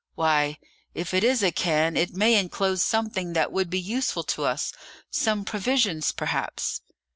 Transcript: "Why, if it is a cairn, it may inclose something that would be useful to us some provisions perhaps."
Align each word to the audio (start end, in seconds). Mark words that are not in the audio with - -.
"Why, 0.15 0.57
if 0.95 1.13
it 1.13 1.23
is 1.23 1.43
a 1.43 1.51
cairn, 1.51 1.95
it 1.95 2.15
may 2.15 2.33
inclose 2.33 2.81
something 2.81 3.33
that 3.33 3.51
would 3.51 3.69
be 3.69 3.79
useful 3.79 4.23
to 4.33 4.45
us 4.45 4.73
some 5.11 5.45
provisions 5.45 6.11
perhaps." 6.11 6.81